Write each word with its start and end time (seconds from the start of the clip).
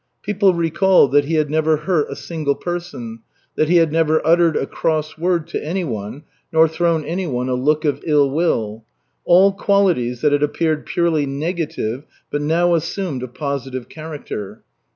People 0.23 0.55
recalled 0.55 1.11
that 1.11 1.25
he 1.25 1.35
"had 1.35 1.51
never 1.51 1.77
hurt 1.77 2.09
a 2.09 2.15
single 2.15 2.55
person," 2.55 3.19
that 3.55 3.69
"he 3.69 3.75
had 3.75 3.91
never 3.91 4.19
uttered 4.25 4.55
a 4.57 4.65
cross 4.65 5.15
word 5.15 5.45
to 5.49 5.63
anyone," 5.63 6.23
nor 6.51 6.67
thrown 6.67 7.05
anyone 7.05 7.47
a 7.49 7.53
look 7.53 7.85
of 7.85 8.01
ill 8.03 8.27
will 8.31 8.83
all 9.25 9.51
qualities 9.53 10.21
that 10.21 10.31
had 10.31 10.41
appeared 10.41 10.87
purely 10.87 11.27
negative, 11.27 12.03
but 12.31 12.41
now 12.41 12.73
assumed 12.73 13.21
a 13.21 13.27
positive 13.27 13.89
character. 13.89 14.63